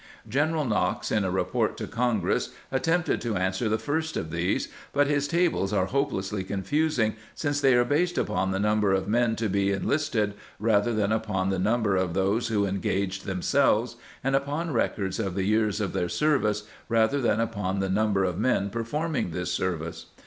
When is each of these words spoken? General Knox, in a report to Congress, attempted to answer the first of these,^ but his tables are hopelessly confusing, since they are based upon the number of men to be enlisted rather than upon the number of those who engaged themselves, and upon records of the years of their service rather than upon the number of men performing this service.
General 0.27 0.65
Knox, 0.65 1.11
in 1.11 1.23
a 1.23 1.29
report 1.29 1.77
to 1.77 1.85
Congress, 1.85 2.49
attempted 2.71 3.21
to 3.21 3.35
answer 3.35 3.69
the 3.69 3.77
first 3.77 4.17
of 4.17 4.31
these,^ 4.31 4.67
but 4.93 5.05
his 5.05 5.27
tables 5.27 5.71
are 5.71 5.85
hopelessly 5.85 6.43
confusing, 6.43 7.15
since 7.35 7.61
they 7.61 7.75
are 7.75 7.85
based 7.85 8.17
upon 8.17 8.49
the 8.49 8.59
number 8.59 8.93
of 8.93 9.07
men 9.07 9.35
to 9.35 9.47
be 9.47 9.71
enlisted 9.71 10.33
rather 10.57 10.91
than 10.91 11.11
upon 11.11 11.51
the 11.51 11.59
number 11.59 11.95
of 11.95 12.15
those 12.15 12.47
who 12.47 12.65
engaged 12.65 13.25
themselves, 13.27 13.95
and 14.23 14.35
upon 14.35 14.73
records 14.73 15.19
of 15.19 15.35
the 15.35 15.43
years 15.45 15.79
of 15.79 15.93
their 15.93 16.09
service 16.09 16.63
rather 16.89 17.21
than 17.21 17.39
upon 17.39 17.77
the 17.79 17.87
number 17.87 18.23
of 18.23 18.39
men 18.39 18.71
performing 18.71 19.29
this 19.29 19.51
service. 19.53 20.07